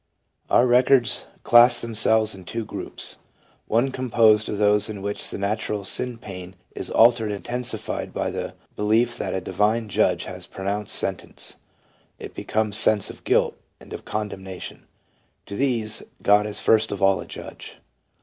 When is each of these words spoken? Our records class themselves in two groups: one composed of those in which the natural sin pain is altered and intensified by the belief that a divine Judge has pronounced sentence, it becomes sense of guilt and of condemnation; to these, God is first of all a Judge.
Our 0.49 0.65
records 0.65 1.27
class 1.43 1.79
themselves 1.79 2.33
in 2.33 2.43
two 2.45 2.65
groups: 2.65 3.17
one 3.67 3.91
composed 3.91 4.49
of 4.49 4.57
those 4.57 4.89
in 4.89 5.03
which 5.03 5.29
the 5.29 5.37
natural 5.37 5.83
sin 5.83 6.17
pain 6.17 6.55
is 6.75 6.89
altered 6.89 7.27
and 7.31 7.35
intensified 7.35 8.11
by 8.11 8.31
the 8.31 8.55
belief 8.75 9.19
that 9.19 9.35
a 9.35 9.39
divine 9.41 9.89
Judge 9.89 10.23
has 10.25 10.47
pronounced 10.47 10.95
sentence, 10.95 11.57
it 12.17 12.33
becomes 12.33 12.77
sense 12.77 13.11
of 13.11 13.23
guilt 13.23 13.55
and 13.79 13.93
of 13.93 14.03
condemnation; 14.03 14.87
to 15.45 15.55
these, 15.55 16.01
God 16.23 16.47
is 16.47 16.59
first 16.59 16.91
of 16.91 17.03
all 17.03 17.21
a 17.21 17.27
Judge. 17.27 17.77